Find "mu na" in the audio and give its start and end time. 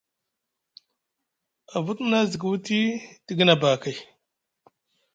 2.01-2.19